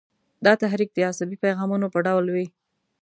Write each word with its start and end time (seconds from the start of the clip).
دا 0.45 0.53
تحریک 0.61 0.89
د 0.93 0.99
عصبي 1.09 1.37
پیغامونو 1.45 1.87
په 1.93 1.99
ډول 2.05 2.25
وي. 2.35 2.47